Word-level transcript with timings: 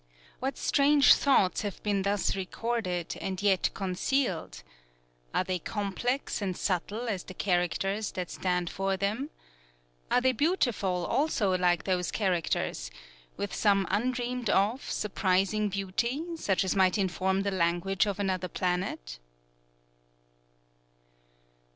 What 0.39 0.57
strange 0.57 1.13
thoughts 1.13 1.61
have 1.61 1.83
been 1.83 2.01
thus 2.01 2.35
recorded 2.35 3.15
and 3.21 3.39
yet 3.39 3.69
concealed? 3.75 4.63
Are 5.31 5.43
they 5.43 5.59
complex 5.59 6.41
and 6.41 6.57
subtle 6.57 7.07
as 7.07 7.23
the 7.23 7.35
characters 7.35 8.11
that 8.13 8.31
stand 8.31 8.67
for 8.71 8.97
them? 8.97 9.29
Are 10.09 10.19
they 10.19 10.31
beautiful 10.31 11.05
also 11.05 11.55
like 11.55 11.83
those 11.83 12.09
characters, 12.09 12.89
with 13.37 13.53
some 13.53 13.85
undreamed 13.91 14.49
of, 14.49 14.89
surprising 14.89 15.69
beauty, 15.69 16.23
such 16.35 16.63
as 16.63 16.75
might 16.75 16.97
inform 16.97 17.43
the 17.43 17.51
language 17.51 18.07
of 18.07 18.19
another 18.19 18.47
planet? 18.47 19.19